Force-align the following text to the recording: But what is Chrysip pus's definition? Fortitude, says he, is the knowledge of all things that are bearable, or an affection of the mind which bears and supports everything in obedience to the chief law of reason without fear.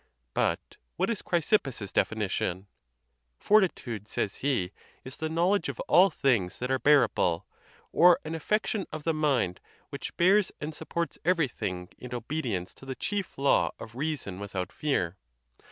But 0.33 0.77
what 0.95 1.11
is 1.11 1.21
Chrysip 1.21 1.61
pus's 1.61 1.91
definition? 1.91 2.65
Fortitude, 3.37 4.07
says 4.07 4.37
he, 4.37 4.71
is 5.03 5.17
the 5.17 5.29
knowledge 5.29 5.69
of 5.69 5.79
all 5.81 6.09
things 6.09 6.57
that 6.57 6.71
are 6.71 6.79
bearable, 6.79 7.45
or 7.91 8.17
an 8.25 8.33
affection 8.33 8.87
of 8.91 9.03
the 9.03 9.13
mind 9.13 9.59
which 9.91 10.17
bears 10.17 10.51
and 10.59 10.73
supports 10.73 11.19
everything 11.23 11.89
in 11.99 12.15
obedience 12.15 12.73
to 12.73 12.85
the 12.87 12.95
chief 12.95 13.37
law 13.37 13.69
of 13.77 13.93
reason 13.93 14.39
without 14.39 14.71
fear. 14.71 15.17